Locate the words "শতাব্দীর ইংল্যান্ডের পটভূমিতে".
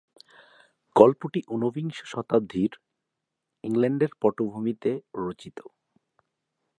2.05-4.91